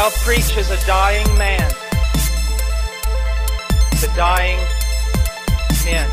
[0.00, 1.68] I'll preach as a dying man
[3.98, 4.60] to dying
[5.84, 6.08] men,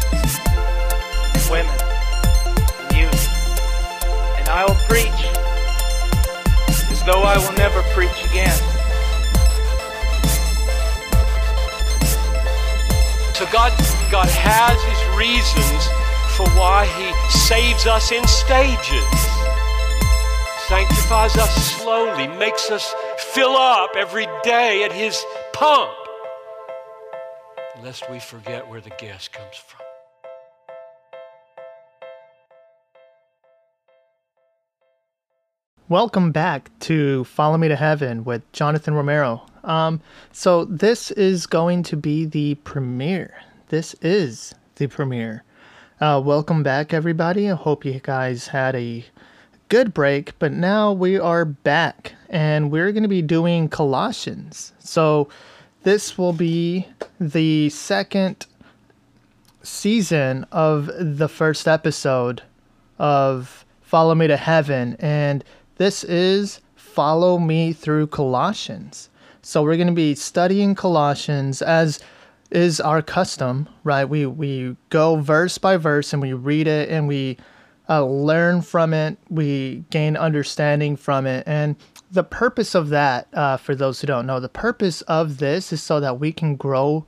[1.51, 1.77] women,
[2.81, 3.29] and youth.
[4.39, 5.21] And I will preach
[6.89, 8.57] as though I will never preach again.
[13.35, 13.71] So God,
[14.09, 15.85] God has his reasons
[16.35, 19.15] for why he saves us in stages.
[20.67, 22.91] Sanctifies us slowly, makes us
[23.35, 25.21] fill up every day at his
[25.51, 25.91] pump.
[27.83, 29.81] Lest we forget where the gas comes from.
[35.89, 39.45] Welcome back to Follow Me to Heaven with Jonathan Romero.
[39.65, 39.99] Um,
[40.31, 43.41] so this is going to be the premiere.
[43.67, 45.43] This is the premiere.
[45.99, 47.51] Uh, welcome back, everybody.
[47.51, 49.03] I hope you guys had a
[49.69, 54.73] good break, but now we are back and we're going to be doing Colossians.
[54.79, 55.29] So
[55.83, 56.87] this will be
[57.19, 58.45] the second
[59.63, 62.43] season of the first episode
[62.99, 65.43] of Follow Me to Heaven, and
[65.77, 69.09] this is Follow Me Through Colossians.
[69.41, 71.99] So we're going to be studying Colossians as
[72.51, 74.05] is our custom, right?
[74.05, 77.37] We we go verse by verse and we read it and we
[77.89, 79.17] uh, learn from it.
[79.29, 81.75] We gain understanding from it, and
[82.11, 85.81] the purpose of that, uh, for those who don't know, the purpose of this is
[85.81, 87.05] so that we can grow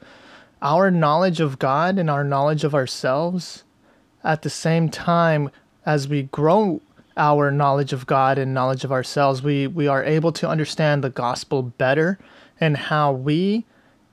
[0.61, 3.63] our knowledge of God and our knowledge of ourselves
[4.23, 5.49] at the same time
[5.85, 6.81] as we grow
[7.15, 11.09] our knowledge of God and knowledge of ourselves, we, we are able to understand the
[11.09, 12.19] gospel better
[12.59, 13.65] and how we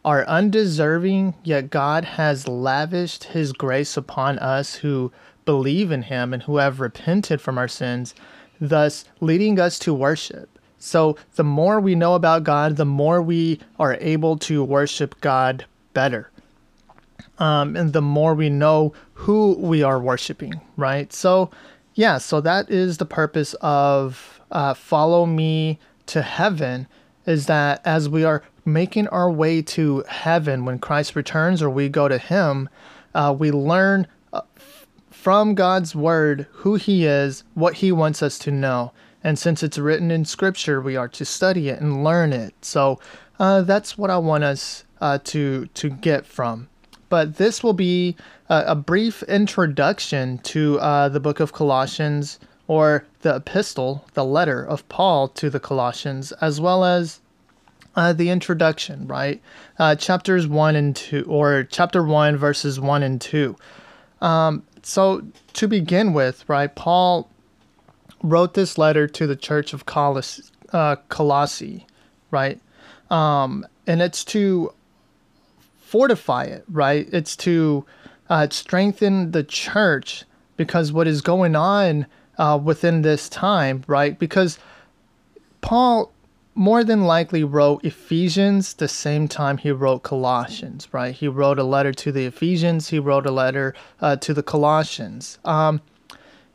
[0.04, 5.12] are undeserving, yet God has lavished his grace upon us who
[5.44, 8.14] believe in him and who have repented from our sins,
[8.60, 10.58] thus leading us to worship.
[10.78, 15.64] So, the more we know about God, the more we are able to worship God
[15.94, 16.30] better.
[17.38, 21.12] Um, and the more we know who we are worshiping, right?
[21.12, 21.50] So,
[21.94, 26.86] yeah, so that is the purpose of uh, Follow Me to Heaven
[27.26, 31.88] is that as we are making our way to heaven when Christ returns or we
[31.88, 32.68] go to Him,
[33.14, 34.06] uh, we learn
[35.24, 38.92] from God's Word who He is, what He wants us to know.
[39.22, 42.52] And since it's written in Scripture, we are to study it and learn it.
[42.60, 43.00] So
[43.38, 46.68] uh, that's what I want us uh, to to get from.
[47.08, 48.16] But this will be
[48.50, 54.62] a, a brief introduction to uh, the book of Colossians or the epistle, the letter
[54.62, 57.20] of Paul to the Colossians, as well as
[57.96, 59.40] uh, the introduction, right?
[59.78, 63.56] Uh, chapters 1 and 2, or chapter 1, verses 1 and 2.
[64.20, 65.22] Um, so,
[65.54, 67.30] to begin with, right, Paul
[68.22, 71.86] wrote this letter to the church of Coloss- uh, Colossae,
[72.30, 72.60] right?
[73.10, 74.72] Um, and it's to
[75.76, 77.08] fortify it, right?
[77.12, 77.84] It's to
[78.28, 80.24] uh, strengthen the church
[80.56, 82.06] because what is going on
[82.38, 84.18] uh, within this time, right?
[84.18, 84.58] Because
[85.60, 86.13] Paul
[86.54, 91.14] more than likely wrote Ephesians the same time he wrote Colossians, right?
[91.14, 95.38] He wrote a letter to the Ephesians, he wrote a letter uh, to the Colossians.
[95.44, 95.80] Um,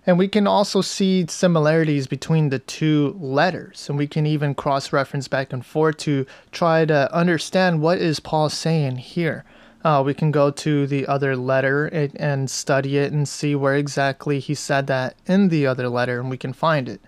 [0.06, 4.94] and we can also see similarities between the two letters, and we can even cross
[4.94, 9.44] reference back and forth to try to understand what is Paul saying here.
[9.84, 13.76] Uh, we can go to the other letter and, and study it and see where
[13.76, 17.02] exactly he said that in the other letter, and we can find it.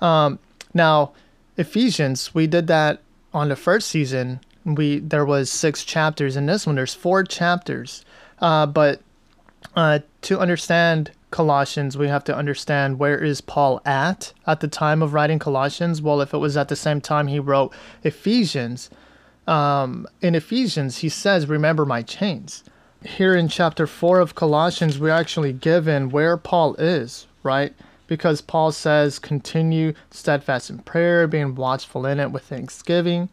[0.00, 0.38] Um,
[0.72, 1.12] now,
[1.58, 3.02] Ephesians, we did that
[3.34, 4.40] on the first season.
[4.64, 6.36] We there was six chapters.
[6.36, 8.04] In this one, there's four chapters.
[8.40, 9.02] Uh, but
[9.74, 15.02] uh, to understand Colossians, we have to understand where is Paul at at the time
[15.02, 16.00] of writing Colossians.
[16.00, 18.88] Well, if it was at the same time he wrote Ephesians,
[19.48, 22.62] um, in Ephesians he says, "Remember my chains."
[23.04, 27.74] Here in chapter four of Colossians, we're actually given where Paul is, right?
[28.08, 33.28] Because Paul says, continue steadfast in prayer, being watchful in it with thanksgiving.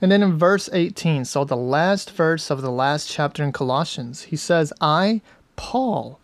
[0.00, 4.22] And then in verse 18, so the last verse of the last chapter in Colossians,
[4.22, 5.20] he says, I,
[5.54, 6.18] Paul,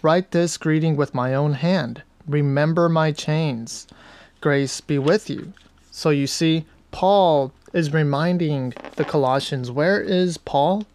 [0.00, 2.02] write this greeting with my own hand.
[2.26, 3.86] Remember my chains.
[4.40, 5.52] Grace be with you.
[5.90, 10.86] So you see, Paul is reminding the Colossians, where is Paul?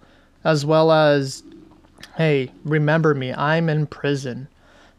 [0.44, 1.44] As well as,
[2.16, 4.48] hey, remember me, I'm in prison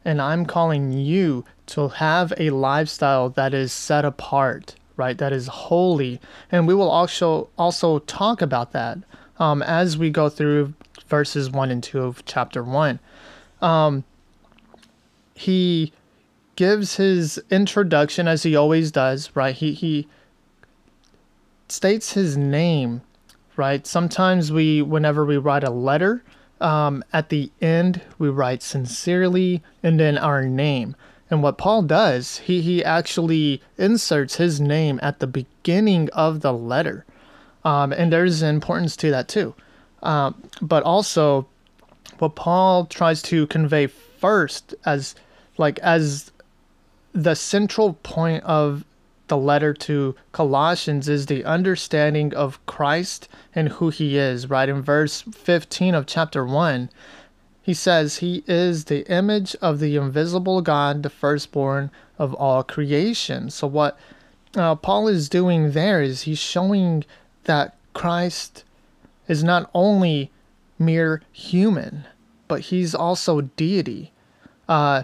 [0.09, 5.19] and I'm calling you to have a lifestyle that is set apart, right?
[5.19, 6.19] That is holy.
[6.51, 8.97] And we will also also talk about that
[9.39, 10.73] um, as we go through
[11.09, 13.01] verses one and two of chapter one.
[13.61, 14.05] Um,
[15.35, 15.93] he
[16.57, 19.55] gives his introduction as he always does, right?
[19.55, 20.09] He he
[21.69, 23.03] states his name,
[23.57, 23.87] right?
[23.87, 26.25] Sometimes we, whenever we write a letter,
[26.61, 30.97] um, at the end we write sincerely and then our name.
[31.31, 36.53] And what Paul does, he, he actually inserts his name at the beginning of the
[36.53, 37.05] letter.
[37.65, 39.55] Um, and there's importance to that too.
[40.03, 41.47] Um, but also,
[42.19, 45.15] what Paul tries to convey first as
[45.59, 46.33] like as
[47.13, 48.85] the central point of
[49.29, 54.69] the letter to Colossians is the understanding of Christ and who he is, right?
[54.69, 56.91] In verse 15 of chapter 1,
[57.63, 63.51] he says, He is the image of the invisible God, the firstborn of all creation.
[63.51, 63.99] So, what
[64.57, 67.05] uh, Paul is doing there is he's showing
[67.45, 68.65] that Christ
[69.29, 70.31] is not only
[70.79, 72.07] mere human,
[72.47, 74.13] but he's also deity,
[74.69, 75.03] uh,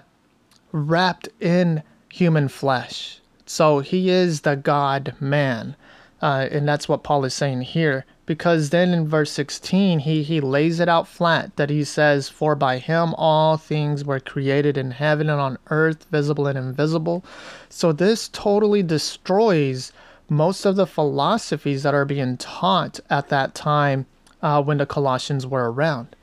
[0.73, 3.21] wrapped in human flesh.
[3.55, 5.77] So he is the God man.
[6.21, 8.05] Uh, and that's what Paul is saying here.
[8.27, 12.57] Because then in verse 16, he, he lays it out flat that he says, For
[12.57, 17.25] by him all things were created in heaven and on earth, visible and invisible.
[17.69, 19.93] So this totally destroys
[20.29, 24.07] most of the philosophies that are being taught at that time
[24.43, 26.17] uh, when the Colossians were around.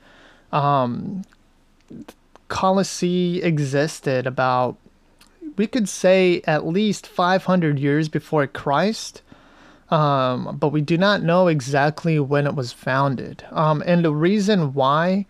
[0.52, 1.22] Um,
[2.48, 4.76] Colossae existed about,
[5.56, 9.22] we could say, at least 500 years before Christ.
[9.90, 13.44] Um, but we do not know exactly when it was founded.
[13.50, 15.26] Um, and the reason why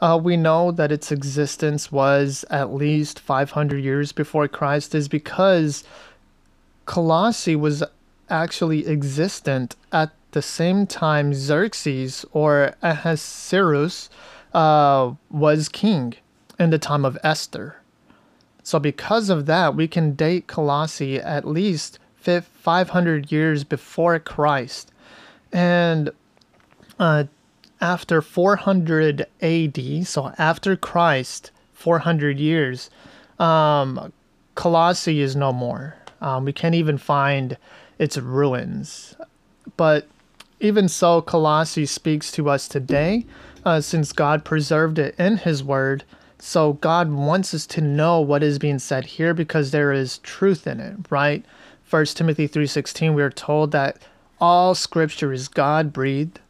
[0.00, 5.82] uh, we know that its existence was at least 500 years before Christ is because
[6.86, 7.82] Colossae was
[8.28, 14.10] actually existent at the same time Xerxes or Ahasuerus
[14.52, 16.14] uh, was king
[16.58, 17.76] in the time of Esther.
[18.64, 24.90] So, because of that, we can date Colossae at least 500 years before Christ.
[25.52, 26.10] And
[26.98, 27.24] uh,
[27.80, 32.88] after 400 AD, so after Christ, 400 years,
[33.38, 34.10] um,
[34.54, 35.96] Colossae is no more.
[36.22, 37.58] Um, we can't even find
[37.98, 39.14] its ruins.
[39.76, 40.08] But
[40.58, 43.26] even so, Colossae speaks to us today,
[43.66, 46.04] uh, since God preserved it in His Word.
[46.38, 50.66] So God wants us to know what is being said here because there is truth
[50.66, 51.44] in it, right?
[51.84, 53.98] First Timothy 3:16 we are told that
[54.40, 56.40] all scripture is God breathed,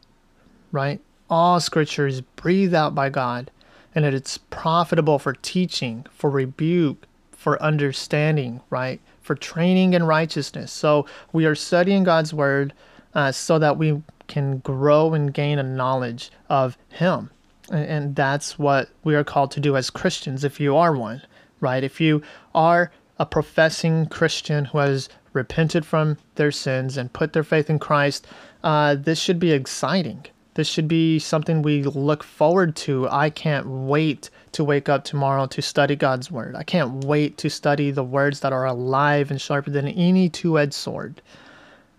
[0.71, 0.99] right?
[1.29, 3.51] All scripture is breathed out by God
[3.93, 8.99] and it's profitable for teaching, for rebuke, for understanding, right?
[9.21, 10.71] For training in righteousness.
[10.71, 12.73] So we are studying God's word
[13.13, 17.29] uh, so that we can grow and gain a knowledge of Him.
[17.71, 21.21] And, that's what we are called to do as Christians, if you are one,
[21.59, 21.83] right?
[21.83, 22.21] If you
[22.53, 27.79] are a professing Christian who has repented from their sins and put their faith in
[27.79, 28.27] Christ,
[28.63, 30.25] uh, this should be exciting.
[30.55, 33.09] This should be something we look forward to.
[33.09, 36.55] I can't wait to wake up tomorrow to study God's Word.
[36.55, 40.57] I can't wait to study the words that are alive and sharper than any two
[40.57, 41.21] edged sword.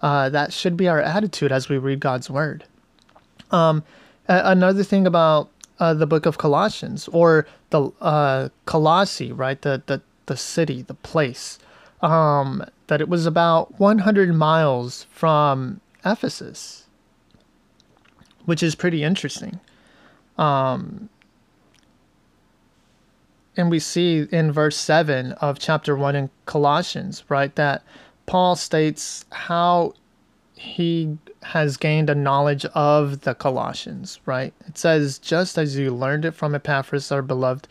[0.00, 2.64] Uh, that should be our attitude as we read God's Word.
[3.50, 3.84] Um,
[4.26, 9.60] another thing about uh, the book of Colossians or the uh, Colossae, right?
[9.60, 11.58] The, the, the city, the place
[12.02, 16.86] um, that it was about 100 miles from Ephesus,
[18.44, 19.60] which is pretty interesting.
[20.38, 21.08] Um,
[23.56, 27.82] and we see in verse 7 of chapter 1 in Colossians, right, that
[28.26, 29.94] Paul states how
[30.56, 34.52] he has gained a knowledge of the Colossians, right?
[34.66, 37.68] It says, just as you learned it from Epaphras, our beloved,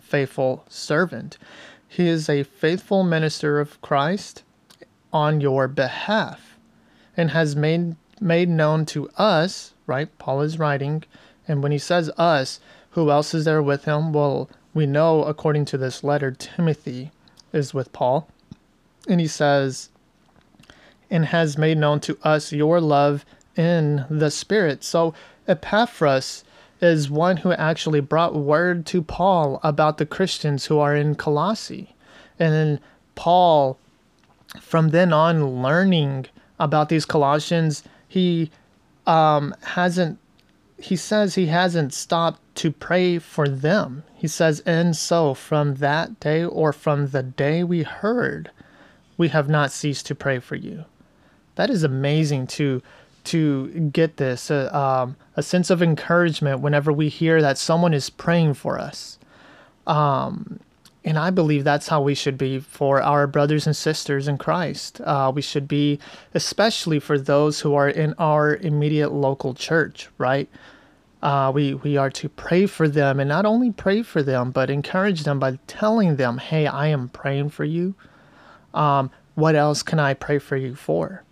[0.00, 1.38] faithful servant.
[1.86, 4.42] He is a faithful minister of Christ
[5.12, 6.56] on your behalf
[7.16, 10.16] and has made made known to us, right?
[10.18, 11.04] Paul is writing,
[11.48, 12.60] and when he says us,
[12.90, 14.12] who else is there with him?
[14.12, 17.10] Well, we know according to this letter, Timothy
[17.52, 18.28] is with Paul.
[19.08, 19.89] And he says,
[21.10, 23.24] and has made known to us your love
[23.56, 24.84] in the Spirit.
[24.84, 25.12] So
[25.48, 26.44] Epaphras
[26.80, 31.94] is one who actually brought word to Paul about the Christians who are in Colossae.
[32.38, 32.80] And then
[33.16, 33.78] Paul,
[34.60, 36.26] from then on, learning
[36.58, 38.50] about these Colossians, he
[39.06, 40.18] um, hasn't,
[40.78, 44.04] he says he hasn't stopped to pray for them.
[44.14, 48.50] He says, and so from that day or from the day we heard,
[49.16, 50.84] we have not ceased to pray for you.
[51.60, 52.80] That is amazing to
[53.24, 58.08] to get this uh, um, a sense of encouragement whenever we hear that someone is
[58.08, 59.18] praying for us.
[59.86, 60.60] Um,
[61.04, 65.02] and I believe that's how we should be for our brothers and sisters in Christ.
[65.02, 65.98] Uh, we should be,
[66.32, 70.48] especially for those who are in our immediate local church, right?
[71.22, 74.70] Uh, we we are to pray for them, and not only pray for them, but
[74.70, 77.96] encourage them by telling them, "Hey, I am praying for you.
[78.72, 81.22] Um, what else can I pray for you for?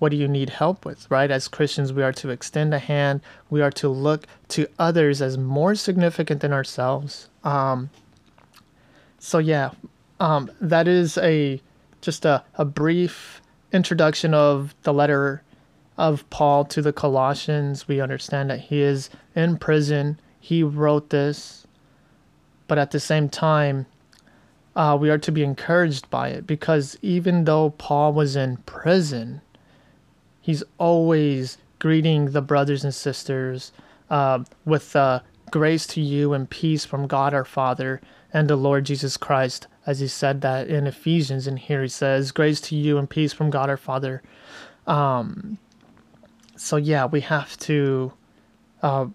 [0.00, 1.30] What do you need help with?" Right?
[1.30, 3.20] As Christians, we are to extend a hand.
[3.48, 7.28] We are to look to others as more significant than ourselves.
[7.44, 7.90] Um,
[9.20, 9.70] so yeah,
[10.18, 11.60] um, that is a
[12.00, 13.40] just a, a brief
[13.72, 15.42] introduction of the letter
[15.98, 17.86] of Paul to the Colossians.
[17.86, 20.18] We understand that he is in prison.
[20.40, 21.66] He wrote this,
[22.66, 23.86] but at the same time,
[24.74, 29.42] uh, we are to be encouraged by it because even though Paul was in prison,
[30.40, 33.72] he's always greeting the brothers and sisters
[34.10, 35.20] uh, with uh,
[35.50, 38.00] grace to you and peace from God our Father
[38.32, 41.46] and the Lord Jesus Christ, as he said that in Ephesians.
[41.46, 44.22] And here he says, Grace to you and peace from God our Father.
[44.86, 45.58] Um,
[46.56, 48.12] so, yeah, we have to
[48.82, 49.06] uh,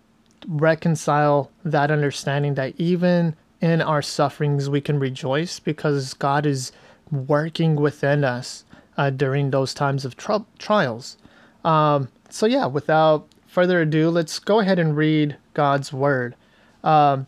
[0.47, 6.71] reconcile that understanding that even in our sufferings we can rejoice because God is
[7.11, 8.64] working within us
[8.97, 11.17] uh, during those times of tri- trials.
[11.63, 16.35] Um, so, yeah, without further ado, let's go ahead and read God's Word.
[16.83, 17.27] Um,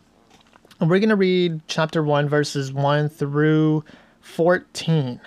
[0.80, 3.84] we're going to read chapter 1, verses 1 through
[4.22, 5.20] 14,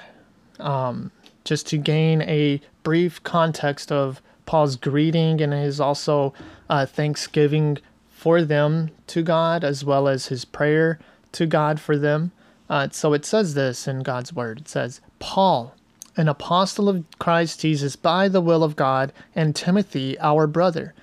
[0.61, 1.11] um,
[1.45, 6.33] just to gain a brief context of Paul's greeting and his also
[6.69, 7.79] uh, thanksgiving
[8.09, 10.99] for them to God, as well as his prayer
[11.33, 12.33] to God for them.
[12.69, 15.75] Uh, so it says this in God's word it says, Paul,
[16.17, 20.95] an apostle of Christ Jesus by the will of God, and Timothy, our brother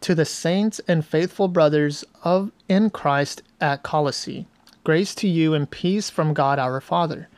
[0.00, 4.46] to the saints and faithful brothers of in Christ at Colossae.
[4.82, 7.28] Grace to you and peace from God our Father.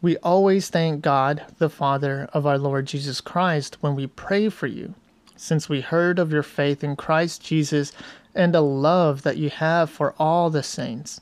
[0.00, 4.66] We always thank God, the Father of our Lord Jesus Christ, when we pray for
[4.66, 4.94] you,
[5.36, 7.92] since we heard of your faith in Christ Jesus
[8.34, 11.20] and the love that you have for all the saints.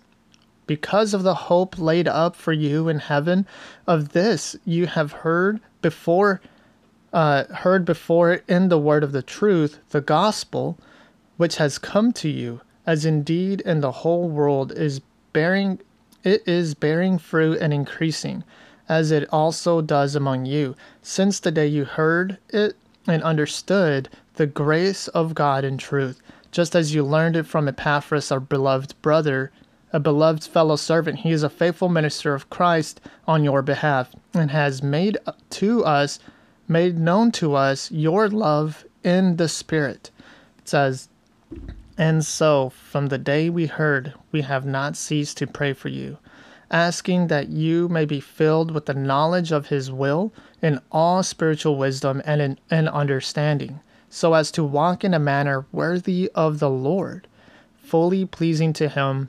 [0.66, 3.46] Because of the hope laid up for you in heaven,
[3.87, 6.40] of this you have heard before
[7.12, 10.76] uh, heard before in the word of the truth, the gospel,
[11.37, 15.00] which has come to you, as indeed in the whole world is
[15.32, 15.78] bearing
[16.25, 18.42] it is bearing fruit and increasing,
[18.88, 24.46] as it also does among you, since the day you heard it and understood the
[24.46, 26.20] grace of God in truth,
[26.50, 29.52] just as you learned it from Epaphras, our beloved brother,
[29.93, 31.21] a beloved fellow servant.
[31.21, 35.16] He is a faithful minister of Christ on your behalf, and has made
[35.50, 36.19] to us
[36.69, 40.11] made known to us your love in the Spirit.
[40.59, 41.09] It says,
[41.97, 46.19] And so, from the day we heard, we have not ceased to pray for you,
[46.71, 51.76] asking that you may be filled with the knowledge of His will in all spiritual
[51.76, 56.71] wisdom and in, in understanding, so as to walk in a manner worthy of the
[56.71, 57.28] Lord,
[57.76, 59.28] fully pleasing to Him,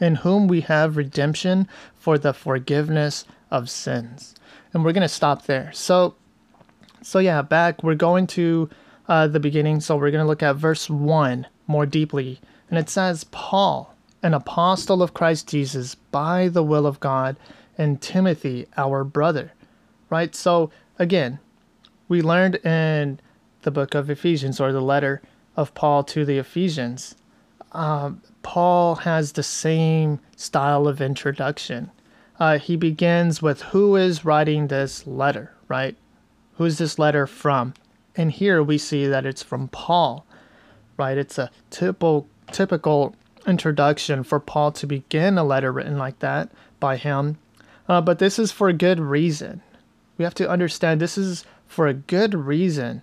[0.00, 4.34] in whom we have redemption for the forgiveness of sins.
[4.72, 5.72] And we're going to stop there.
[5.72, 6.14] So,
[7.02, 8.68] so yeah, back we're going to
[9.08, 9.80] uh, the beginning.
[9.80, 12.40] So we're going to look at verse one more deeply,
[12.70, 17.36] and it says, "Paul, an apostle of Christ Jesus, by the will of God,
[17.76, 19.52] and Timothy, our brother."
[20.10, 20.34] Right.
[20.34, 21.38] So again,
[22.08, 23.20] we learned in
[23.62, 25.20] the book of Ephesians or the letter
[25.56, 27.14] of Paul to the Ephesians.
[27.72, 31.90] Um, Paul has the same style of introduction.
[32.38, 35.96] Uh, he begins with who is writing this letter, right?
[36.56, 37.74] Who's this letter from?
[38.16, 40.24] And here we see that it's from Paul,
[40.96, 41.18] right?
[41.18, 43.14] It's a typical typical
[43.46, 47.38] introduction for Paul to begin a letter written like that by him.
[47.88, 49.62] Uh, but this is for a good reason.
[50.16, 53.02] We have to understand this is for a good reason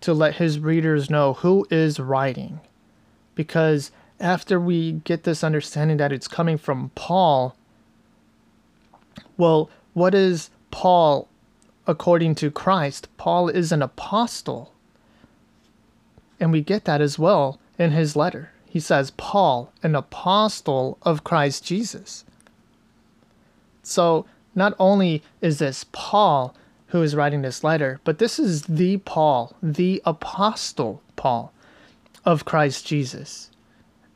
[0.00, 2.60] to let his readers know who is writing.
[3.34, 3.90] Because
[4.20, 7.56] after we get this understanding that it's coming from Paul,
[9.36, 11.28] well, what is Paul
[11.86, 14.72] according to Christ, Paul is an apostle.
[16.40, 18.50] And we get that as well in his letter.
[18.66, 22.24] He says, Paul, an apostle of Christ Jesus.
[23.82, 26.54] So not only is this Paul
[26.88, 31.52] who is writing this letter, but this is the Paul, the apostle Paul
[32.24, 33.50] of Christ Jesus.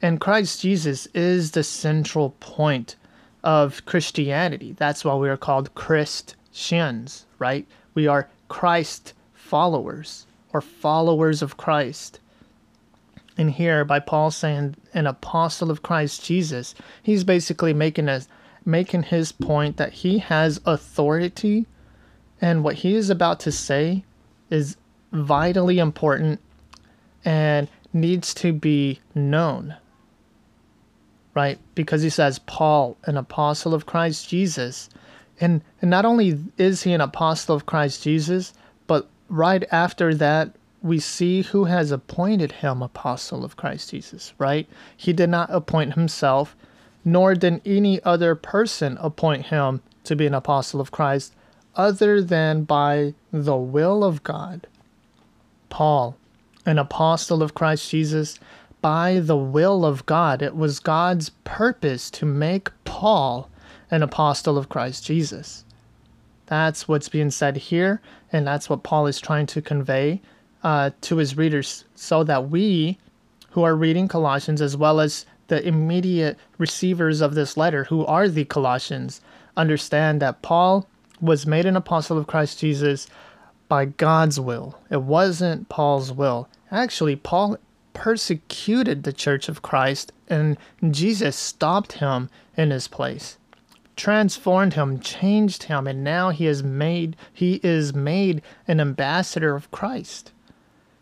[0.00, 2.96] And Christ Jesus is the central point
[3.42, 4.72] of Christianity.
[4.72, 7.66] That's why we are called Christians, right?
[7.94, 12.20] We are Christ followers or followers of Christ.
[13.36, 18.22] And here, by Paul saying an apostle of Christ Jesus, he's basically making a
[18.64, 21.66] making his point that he has authority
[22.40, 24.04] and what he is about to say
[24.50, 24.76] is
[25.12, 26.40] vitally important
[27.24, 29.74] and needs to be known.
[31.38, 31.60] Right?
[31.76, 34.90] Because he says, Paul, an apostle of Christ Jesus.
[35.40, 38.52] And, and not only is he an apostle of Christ Jesus,
[38.88, 40.50] but right after that,
[40.82, 44.68] we see who has appointed him apostle of Christ Jesus, right?
[44.96, 46.56] He did not appoint himself,
[47.04, 51.34] nor did any other person appoint him to be an apostle of Christ
[51.76, 54.66] other than by the will of God.
[55.68, 56.16] Paul,
[56.66, 58.40] an apostle of Christ Jesus,
[58.88, 60.40] by the will of God.
[60.40, 63.50] It was God's purpose to make Paul
[63.90, 65.66] an apostle of Christ Jesus.
[66.46, 68.00] That's what's being said here,
[68.32, 70.22] and that's what Paul is trying to convey
[70.62, 72.96] uh, to his readers so that we
[73.50, 78.26] who are reading Colossians, as well as the immediate receivers of this letter, who are
[78.26, 79.20] the Colossians,
[79.54, 80.88] understand that Paul
[81.20, 83.06] was made an apostle of Christ Jesus
[83.68, 84.78] by God's will.
[84.88, 86.48] It wasn't Paul's will.
[86.70, 87.58] Actually, Paul
[87.98, 90.56] persecuted the church of Christ, and
[90.88, 93.38] Jesus stopped him in his place
[93.96, 99.68] transformed him, changed him, and now he is made he is made an ambassador of
[99.72, 100.30] Christ.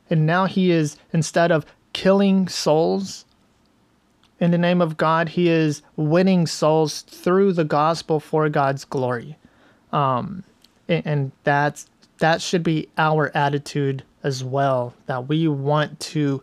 [0.08, 3.26] And now he is instead of killing souls
[4.38, 9.38] in the name of God, he is winning souls through the gospel for God's glory.
[9.92, 10.44] Um,
[10.88, 11.88] and, and that's
[12.18, 14.94] that should be our attitude as well.
[15.06, 16.42] That we want to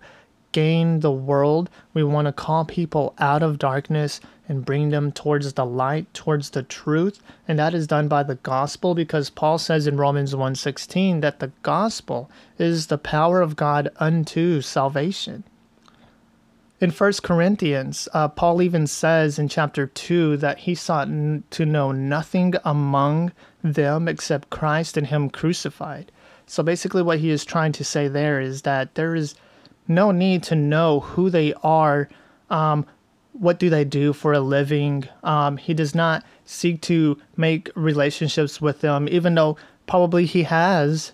[0.53, 1.69] gain the world.
[1.93, 6.51] We want to call people out of darkness and bring them towards the light, towards
[6.51, 11.19] the truth, and that is done by the gospel because Paul says in Romans 1:16
[11.19, 15.43] that the gospel is the power of God unto salvation.
[16.79, 21.65] In 1 Corinthians, uh, Paul even says in chapter 2 that he sought n- to
[21.65, 23.31] know nothing among
[23.63, 26.11] them except Christ and Him crucified.
[26.45, 29.35] So basically, what he is trying to say there is that there is
[29.88, 32.10] no need to know who they are,
[32.50, 32.86] um,
[33.34, 35.08] what do they do for a living.
[35.24, 41.12] Um, he does not seek to make relationships with them, even though probably he has.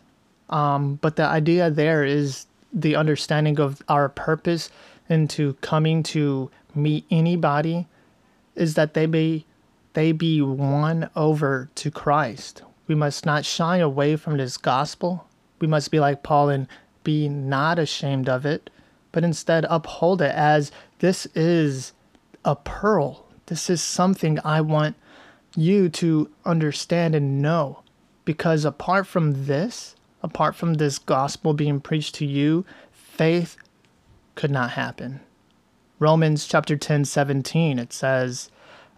[0.50, 4.70] Um, but the idea there is the understanding of our purpose
[5.10, 7.88] into coming to meet anybody
[8.56, 9.46] is that they be
[9.94, 12.62] they be won over to Christ.
[12.88, 15.28] We must not shy away from this gospel.
[15.60, 16.68] We must be like Paul and
[17.04, 18.70] be not ashamed of it,
[19.12, 21.94] but instead uphold it as this is
[22.46, 23.26] a pearl.
[23.48, 24.96] This is something I want
[25.56, 27.84] you to understand and know.
[28.26, 33.58] Because apart from this, apart from this gospel being preached to you, faith
[34.36, 35.22] could not happen.
[35.98, 38.50] Romans chapter 10, 17, it says,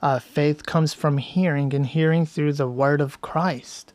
[0.02, 3.94] uh, faith comes from hearing, and hearing through the word of Christ,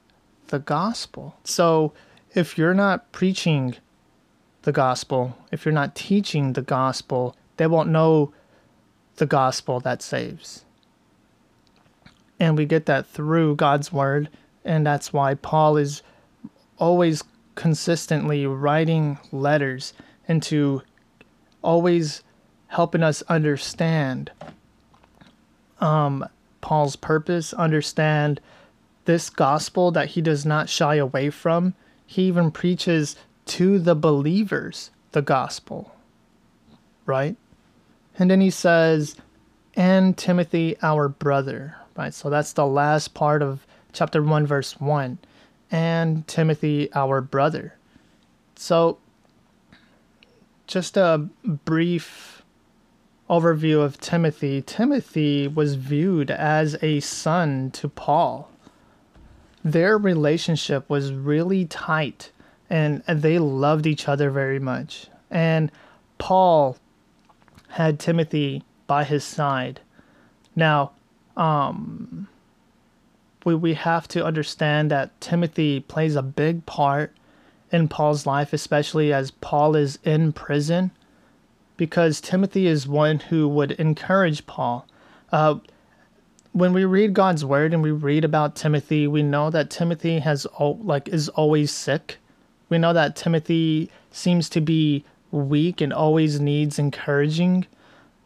[0.49, 1.37] the gospel.
[1.45, 1.93] So
[2.35, 3.77] if you're not preaching
[4.67, 8.35] the gospel, if you're not teaching the gospel, they won't know
[9.15, 10.65] the gospel that saves.
[12.41, 14.29] And we get that through God's word,
[14.65, 16.03] and that's why Paul is
[16.79, 17.23] always
[17.55, 19.95] consistently writing letters
[20.27, 20.83] into
[21.63, 22.25] always
[22.67, 24.33] helping us understand
[25.81, 26.27] um,
[26.61, 28.41] Paul's purpose, understand
[29.05, 31.75] this gospel that he does not shy away from.
[32.05, 33.15] He even preaches
[33.47, 35.95] to the believers the gospel,
[37.07, 37.37] right?
[38.19, 39.17] And then he says,
[39.75, 42.13] and Timothy, our brother, right?
[42.13, 45.19] So that's the last part of chapter 1, verse 1.
[45.71, 47.75] And Timothy, our brother.
[48.57, 48.99] So
[50.67, 52.43] just a brief
[53.29, 54.63] overview of Timothy.
[54.63, 58.51] Timothy was viewed as a son to Paul.
[59.65, 62.31] Their relationship was really tight
[62.69, 65.09] and they loved each other very much.
[65.31, 65.71] And
[66.19, 66.77] Paul
[67.69, 69.81] had Timothy by his side.
[70.55, 70.93] Now,
[71.37, 72.29] um,
[73.45, 77.15] we, we have to understand that Timothy plays a big part
[77.71, 80.91] in Paul's life, especially as Paul is in prison,
[81.77, 84.87] because Timothy is one who would encourage Paul.
[85.31, 85.57] Uh,
[86.53, 90.47] when we read God's word and we read about Timothy, we know that Timothy has
[90.59, 92.17] like is always sick.
[92.69, 97.67] We know that Timothy seems to be weak and always needs encouraging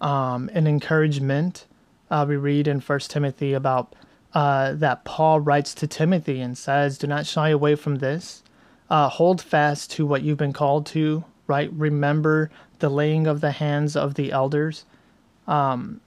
[0.00, 1.66] um, and encouragement.
[2.10, 3.94] Uh, we read in First Timothy about
[4.32, 8.42] uh, that Paul writes to Timothy and says, "Do not shy away from this.
[8.88, 11.24] Uh, hold fast to what you've been called to.
[11.46, 11.70] Right?
[11.72, 14.84] Remember the laying of the hands of the elders."
[15.46, 16.00] Um,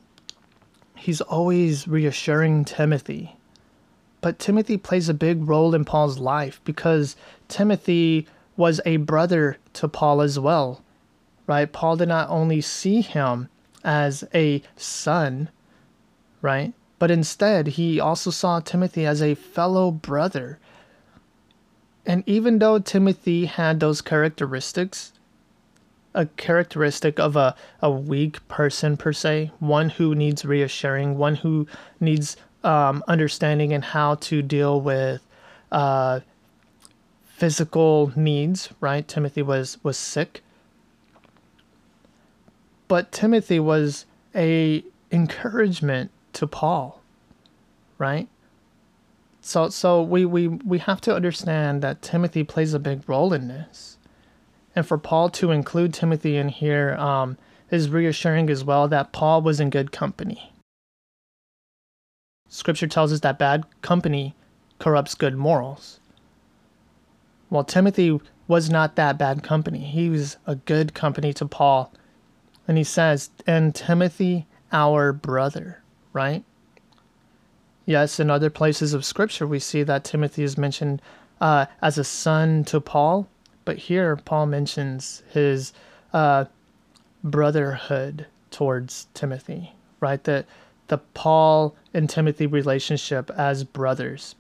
[0.96, 3.36] he's always reassuring Timothy.
[4.22, 7.18] But Timothy plays a big role in Paul's life because
[7.54, 10.82] Timothy was a brother to Paul as well.
[11.46, 11.72] Right?
[11.72, 13.48] Paul did not only see him
[13.84, 15.50] as a son,
[16.42, 16.74] right?
[16.98, 20.58] But instead, he also saw Timothy as a fellow brother.
[22.08, 25.14] And even though Timothy had those characteristics,
[26.16, 31.68] a characteristic of a, a weak person per se, one who needs reassuring, one who
[32.00, 35.22] needs um, understanding and how to deal with
[35.72, 36.22] uh,
[37.34, 38.70] physical needs.
[38.80, 39.08] Right?
[39.08, 40.42] Timothy was was sick,
[42.88, 47.02] but Timothy was a encouragement to Paul.
[47.98, 48.28] Right?
[49.42, 53.50] So so we, we, we have to understand that Timothy plays a big role in
[53.50, 53.98] this
[54.76, 57.38] and for Paul to include Timothy in here um,
[57.70, 60.52] is reassuring as well that Paul was in good company.
[62.48, 64.36] Scripture tells us that bad company
[64.80, 66.00] corrupts good morals.
[67.54, 69.78] Well, Timothy was not that bad company.
[69.78, 71.94] He was a good company to Paul.
[72.68, 76.44] And he says, and Timothy, our brother, right?
[77.86, 81.00] Yes, in other places of Scripture, we see that Timothy is mentioned
[81.40, 83.28] uh, as a son to Paul,
[83.66, 85.74] but here, Paul mentions his
[86.12, 86.46] uh,
[87.24, 90.24] brotherhood towards Timothy, right?
[90.24, 90.44] The,
[90.88, 94.34] the Paul and Timothy relationship as brothers.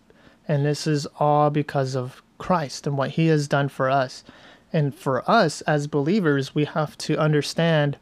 [0.47, 4.24] And this is all because of Christ and what he has done for us.
[4.72, 7.98] And for us as believers, we have to understand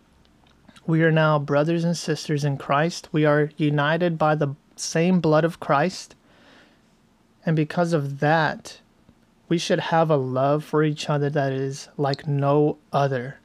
[0.88, 3.10] we are now brothers and sisters in Christ.
[3.12, 6.16] We are united by the same blood of Christ.
[7.46, 8.80] And because of that,
[9.48, 13.38] we should have a love for each other that is like no other.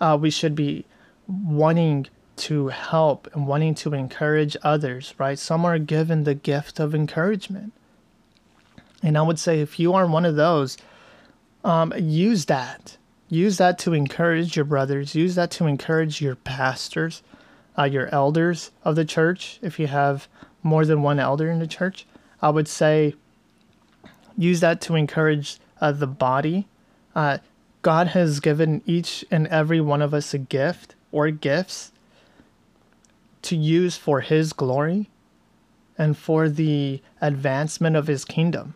[0.00, 0.84] Uh, we should be
[1.28, 5.38] wanting to help and wanting to encourage others, right?
[5.38, 7.72] Some are given the gift of encouragement.
[9.02, 10.76] And I would say if you are one of those,
[11.64, 12.96] um, use that.
[13.28, 15.14] Use that to encourage your brothers.
[15.14, 17.22] Use that to encourage your pastors,
[17.76, 19.58] uh, your elders of the church.
[19.62, 20.28] If you have
[20.62, 22.06] more than one elder in the church,
[22.40, 23.14] I would say
[24.36, 26.68] use that to encourage uh, the body.
[27.14, 27.38] Uh,
[27.82, 31.92] God has given each and every one of us a gift or gifts
[33.42, 35.08] to use for His glory
[35.96, 38.74] and for the advancement of His kingdom.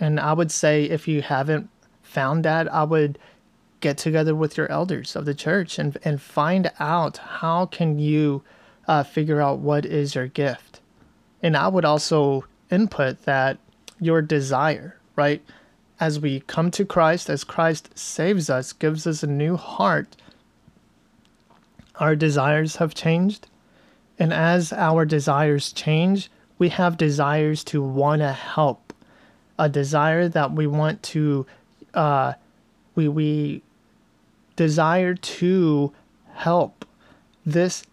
[0.00, 1.68] And I would say if you haven't
[2.02, 3.18] found that, I would
[3.80, 8.42] get together with your elders of the church and, and find out how can you
[8.86, 10.80] uh, figure out what is your gift.
[11.42, 13.58] And I would also input that
[14.00, 15.42] your desire, right?
[16.00, 20.16] As we come to Christ, as Christ saves us, gives us a new heart,
[21.96, 23.48] our desires have changed.
[24.18, 28.87] And as our desires change, we have desires to want to help,
[29.58, 31.46] a desire that we want to,
[31.94, 32.34] uh,
[32.94, 33.62] we, we
[34.56, 35.92] desire to
[36.34, 36.84] help
[37.44, 37.84] this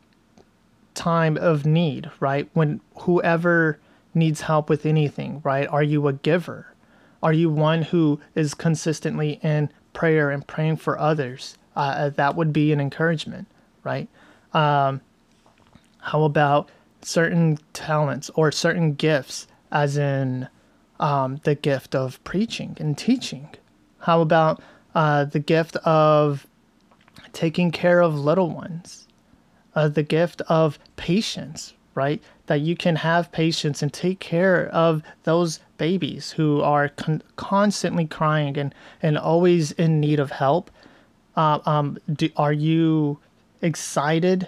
[0.93, 2.49] time of need, right?
[2.53, 3.79] When whoever
[4.13, 5.67] needs help with anything, right?
[5.67, 6.67] Are you a giver?
[7.21, 11.57] Are you one who is consistently in prayer and praying for others?
[11.75, 13.47] Uh, uh, that would be an encouragement,
[13.83, 14.07] right?
[14.53, 15.01] Um,
[15.99, 16.69] how about
[17.01, 20.47] certain talents or certain gifts, as in
[20.99, 23.49] um, the gift of preaching and teaching?
[23.99, 24.61] How about
[24.93, 26.47] uh, the gift of
[27.33, 29.07] taking care of little ones?
[29.75, 32.21] Uh, the gift of patience, right?
[32.45, 38.05] That you can have patience and take care of those babies who are con- constantly
[38.05, 40.71] crying and, and always in need of help.
[41.35, 43.19] Uh, um, do, are you
[43.61, 44.47] excited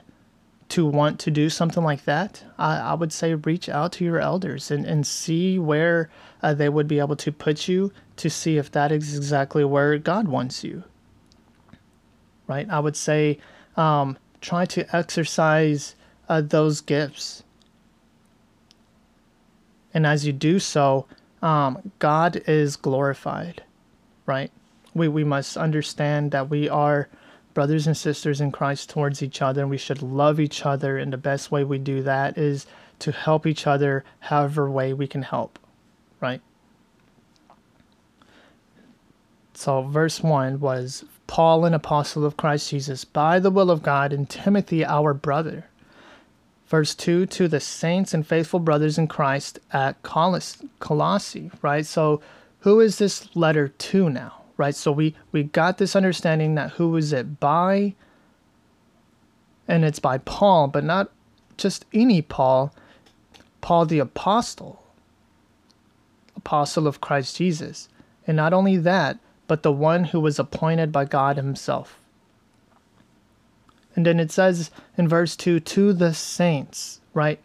[0.70, 2.44] to want to do something like that?
[2.58, 6.10] I, I would say reach out to your elders and, and see where
[6.44, 9.98] uh, they would be able to put you to see if that is exactly where
[9.98, 10.84] God wants you.
[12.48, 12.70] Right?
[12.70, 13.40] I would say
[13.76, 15.96] um, try to exercise
[16.30, 17.44] uh, those gifts.
[19.94, 21.06] And as you do so,
[21.42, 23.64] um, God is glorified,
[24.26, 24.52] right?
[24.94, 27.10] We, we must understand that we are
[27.58, 31.00] brothers and sisters in Christ towards each other, and we should love each other.
[31.00, 32.68] And the best way we do that is
[33.00, 35.58] to help each other however way we can help,
[36.22, 36.40] right?
[39.56, 44.14] So, verse 1 was Paul, an apostle of Christ Jesus, by the will of God,
[44.14, 45.66] and Timothy, our brother.
[46.68, 51.88] Verse 2 to the saints and faithful brothers in Christ at Coloss- Colossae, right?
[51.88, 52.22] So,
[52.60, 54.76] who is this letter to now, right?
[54.76, 57.94] So, we, we got this understanding that who is it by,
[59.68, 61.12] and it's by Paul, but not
[61.58, 62.74] just any Paul,
[63.62, 64.84] Paul the apostle,
[66.36, 67.90] apostle of Christ Jesus.
[68.26, 71.98] And not only that, but the one who was appointed by God Himself.
[73.96, 77.40] And then it says in verse 2 to the saints, right?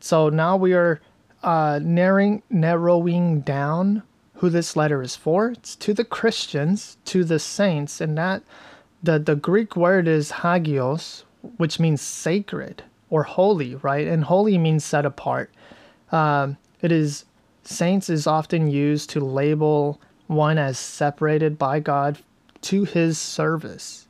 [0.00, 1.00] So now we are
[1.42, 4.02] uh, narrowing, narrowing down
[4.38, 5.50] who this letter is for.
[5.50, 8.42] It's to the Christians, to the saints, and that
[9.02, 11.24] the, the Greek word is hagios,
[11.56, 14.06] which means sacred or holy, right?
[14.06, 15.50] And holy means set apart.
[16.10, 17.24] Um, it is
[17.64, 22.18] saints is often used to label one as separated by God
[22.62, 24.06] to his service.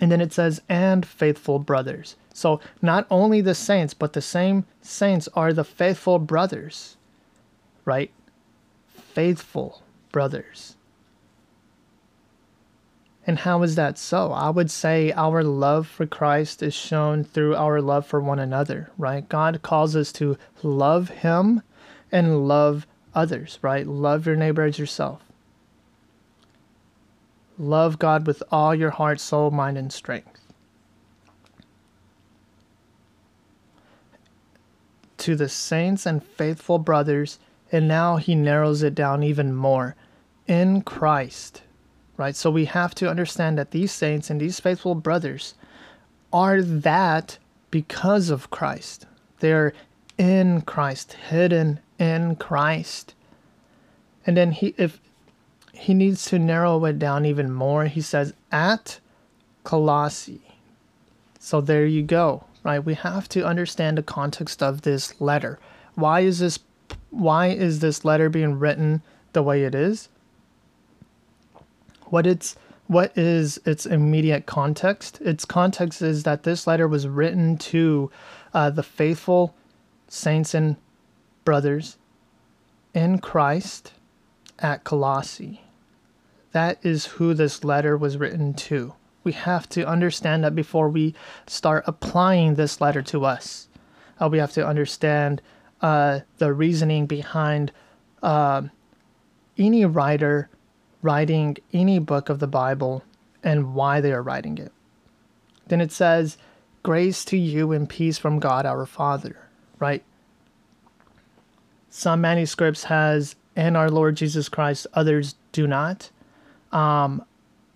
[0.00, 2.16] And then it says, and faithful brothers.
[2.34, 6.96] So not only the saints, but the same saints are the faithful brothers,
[7.84, 8.10] right?
[9.12, 10.76] Faithful brothers.
[13.26, 14.32] And how is that so?
[14.32, 18.90] I would say our love for Christ is shown through our love for one another,
[18.98, 19.28] right?
[19.28, 21.62] God calls us to love Him
[22.10, 23.86] and love others, right?
[23.86, 25.22] Love your neighbor as yourself.
[27.58, 30.40] Love God with all your heart, soul, mind, and strength.
[35.18, 37.38] To the saints and faithful brothers,
[37.72, 39.96] and now he narrows it down even more
[40.46, 41.62] in Christ,
[42.18, 42.36] right?
[42.36, 45.54] So we have to understand that these saints and these faithful brothers
[46.32, 47.38] are that
[47.70, 49.06] because of Christ.
[49.40, 49.72] They're
[50.18, 53.14] in Christ, hidden in Christ.
[54.26, 55.00] And then he if
[55.72, 59.00] he needs to narrow it down even more, he says at
[59.64, 60.42] Colossae.
[61.38, 62.84] So there you go, right?
[62.84, 65.58] We have to understand the context of this letter.
[65.94, 66.58] Why is this
[67.12, 70.08] why is this letter being written the way it is?
[72.06, 72.56] What it's
[72.88, 75.20] what is its immediate context?
[75.20, 78.10] Its context is that this letter was written to
[78.52, 79.54] uh, the faithful
[80.08, 80.76] saints and
[81.44, 81.96] brothers
[82.92, 83.92] in Christ
[84.58, 85.62] at Colossae.
[86.52, 88.94] That is who this letter was written to.
[89.24, 91.14] We have to understand that before we
[91.46, 93.68] start applying this letter to us.
[94.20, 95.40] Uh, we have to understand
[95.82, 97.72] uh, the reasoning behind
[98.22, 98.62] uh,
[99.58, 100.48] any writer
[101.02, 103.02] writing any book of the Bible
[103.42, 104.72] and why they are writing it.
[105.66, 106.38] Then it says,
[106.82, 109.36] Grace to you and peace from God our Father,
[109.78, 110.02] right?
[111.90, 116.10] Some manuscripts has and our Lord Jesus Christ, others do not.
[116.72, 117.24] Um,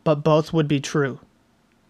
[0.04, 1.20] but both would be true.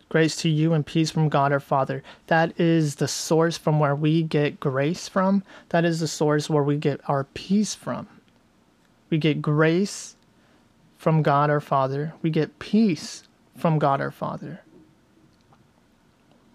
[0.09, 2.03] Grace to you and peace from God our Father.
[2.29, 5.43] That is the source from where we get grace from.
[5.71, 8.09] That is the source where we get our peace from.
[9.11, 10.17] We get grace
[10.97, 12.15] from God our Father.
[12.23, 13.25] We get peace
[13.57, 14.61] from God our Father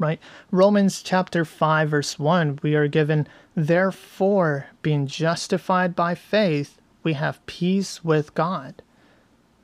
[0.01, 0.19] right?
[0.49, 7.45] Romans chapter 5, verse 1, we are given, therefore, being justified by faith, we have
[7.45, 8.81] peace with God.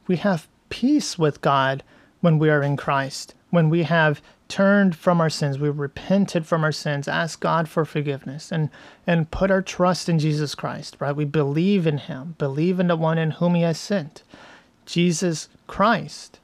[0.05, 1.83] We have peace with God
[2.21, 6.63] when we are in Christ, when we have turned from our sins, we've repented from
[6.63, 8.69] our sins, asked God for forgiveness, and,
[9.05, 11.15] and put our trust in Jesus Christ, right?
[11.15, 14.23] We believe in Him, believe in the one in whom He has sent,
[14.85, 16.39] Jesus Christ.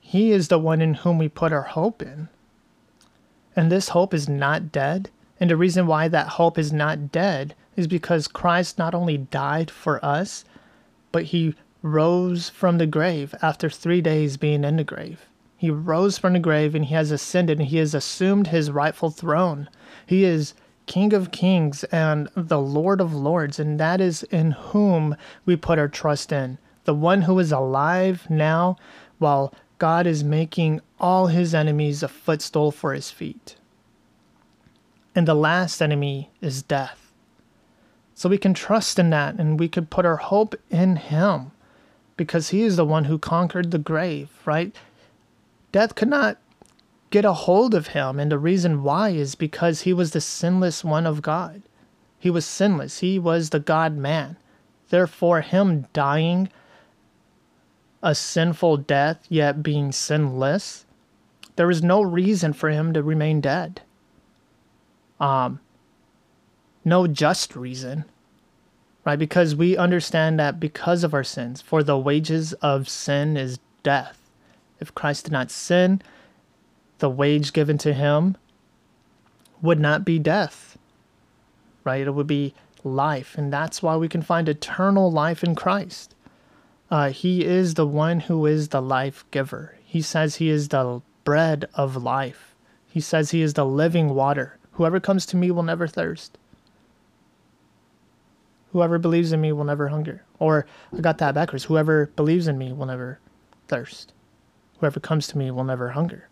[0.00, 2.28] He is the one in whom we put our hope in.
[3.56, 5.10] And this hope is not dead.
[5.40, 9.70] And the reason why that hope is not dead is because Christ not only died
[9.70, 10.44] for us,
[11.10, 15.26] but he rose from the grave after three days being in the grave.
[15.62, 19.10] He rose from the grave and he has ascended and he has assumed his rightful
[19.10, 19.68] throne.
[20.04, 20.54] He is
[20.86, 25.14] King of kings and the Lord of lords, and that is in whom
[25.46, 26.58] we put our trust in.
[26.82, 28.76] The one who is alive now
[29.18, 33.54] while God is making all his enemies a footstool for his feet.
[35.14, 37.12] And the last enemy is death.
[38.16, 41.52] So we can trust in that and we could put our hope in him
[42.16, 44.74] because he is the one who conquered the grave, right?
[45.72, 46.38] Death could not
[47.10, 48.18] get a hold of him.
[48.18, 51.62] And the reason why is because he was the sinless one of God.
[52.18, 54.36] He was sinless, he was the God man.
[54.90, 56.50] Therefore, him dying
[58.02, 60.84] a sinful death, yet being sinless,
[61.56, 63.82] there was no reason for him to remain dead.
[65.20, 65.60] Um,
[66.84, 68.04] no just reason,
[69.04, 69.18] right?
[69.18, 74.21] Because we understand that because of our sins, for the wages of sin is death.
[74.82, 76.02] If Christ did not sin,
[76.98, 78.36] the wage given to him
[79.62, 80.76] would not be death,
[81.84, 82.06] right?
[82.06, 83.38] It would be life.
[83.38, 86.16] And that's why we can find eternal life in Christ.
[86.90, 89.76] Uh, he is the one who is the life giver.
[89.84, 92.56] He says he is the bread of life.
[92.88, 94.58] He says he is the living water.
[94.72, 96.36] Whoever comes to me will never thirst.
[98.72, 100.24] Whoever believes in me will never hunger.
[100.38, 100.66] Or
[100.96, 101.64] I got that backwards.
[101.64, 103.20] Whoever believes in me will never
[103.68, 104.12] thirst.
[104.82, 106.28] Whoever comes to me will never hunger.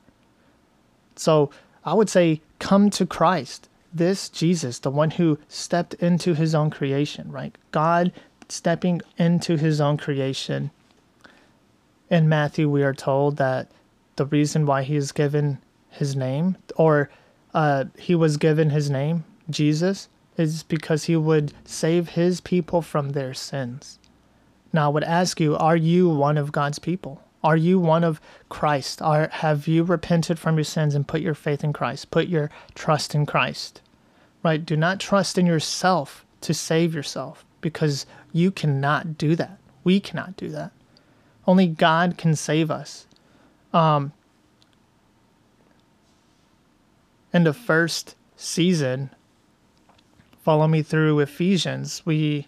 [1.15, 1.53] So
[1.85, 3.69] I would say, come to Christ.
[3.95, 7.57] This Jesus, the one who stepped into his own creation, right?
[7.71, 8.11] God
[8.49, 10.73] stepping into his own creation.
[12.11, 13.71] In Matthew, we are told that
[14.17, 15.59] the reason why he is given
[15.89, 17.09] his name, or
[17.55, 23.11] uh, he was given his name, Jesus, is because he would save his people from
[23.11, 24.01] their sins.
[24.73, 27.23] Now, I would ask you, are you one of God's people?
[27.43, 29.01] Are you one of Christ?
[29.01, 32.11] Are, have you repented from your sins and put your faith in Christ?
[32.11, 33.81] Put your trust in Christ.
[34.43, 34.65] Right?
[34.65, 39.59] Do not trust in yourself to save yourself because you cannot do that.
[39.85, 40.73] We cannot do that.
[41.47, 43.07] Only God can save us.
[43.73, 44.13] Um,
[47.33, 49.11] in the first season,
[50.43, 52.03] follow me through Ephesians.
[52.05, 52.47] We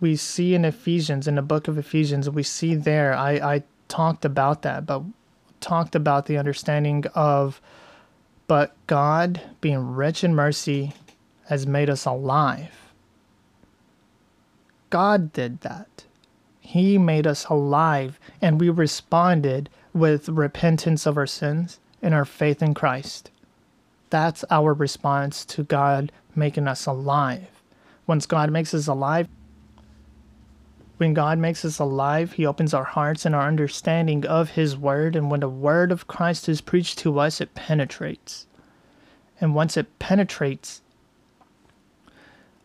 [0.00, 3.14] we see in Ephesians, in the book of Ephesians, we see there.
[3.14, 5.02] I, I talked about that, but
[5.60, 7.60] talked about the understanding of,
[8.46, 10.94] but God, being rich in mercy,
[11.48, 12.72] has made us alive.
[14.88, 16.04] God did that.
[16.58, 22.62] He made us alive, and we responded with repentance of our sins and our faith
[22.62, 23.30] in Christ.
[24.08, 27.62] That's our response to God making us alive.
[28.06, 29.28] Once God makes us alive,
[31.02, 35.16] when God makes us alive, He opens our hearts and our understanding of His Word.
[35.16, 38.46] And when the Word of Christ is preached to us, it penetrates.
[39.40, 40.80] And once it penetrates,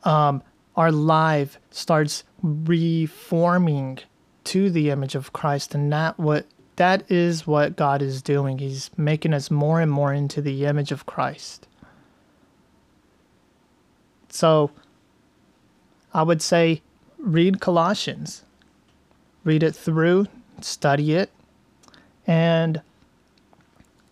[0.03, 0.43] um,
[0.75, 3.97] our life starts reforming
[4.43, 5.73] to the image of Christ.
[5.73, 6.45] And that what
[6.75, 8.59] that is what God is doing.
[8.59, 11.67] He's making us more and more into the image of Christ.
[14.29, 14.69] So
[16.13, 16.83] I would say
[17.19, 18.43] read Colossians,
[19.43, 20.27] read it through,
[20.61, 21.31] study it,
[22.25, 22.81] and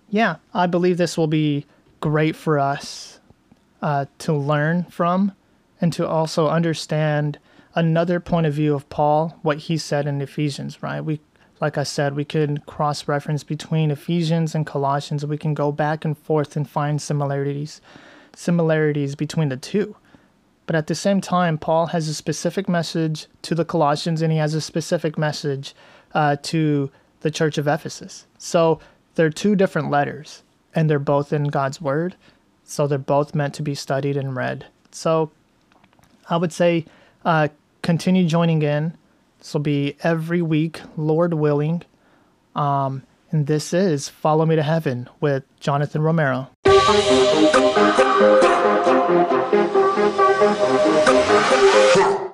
[0.09, 1.65] yeah, I believe this will be
[1.99, 3.19] great for us
[3.81, 5.33] uh, to learn from
[5.81, 7.37] and to also understand
[7.73, 11.01] another point of view of Paul, what he said in Ephesians, right?
[11.01, 11.19] We
[11.61, 15.25] like I said, we could cross reference between Ephesians and Colossians.
[15.25, 17.79] We can go back and forth and find similarities,
[18.35, 19.95] similarities between the two.
[20.65, 24.37] But at the same time, Paul has a specific message to the Colossians and he
[24.39, 25.75] has a specific message
[26.13, 26.89] uh, to
[27.21, 28.25] the church of Ephesus.
[28.37, 28.79] So
[29.15, 32.15] they're two different letters and they're both in God's word.
[32.63, 34.65] So they're both meant to be studied and read.
[34.91, 35.31] So
[36.29, 36.85] I would say
[37.23, 37.49] uh,
[37.81, 38.97] continue joining in.
[39.39, 41.83] This will be every week, Lord willing.
[42.55, 46.49] Um, and this is Follow Me to Heaven with Jonathan Romero.
[51.95, 52.24] Huh.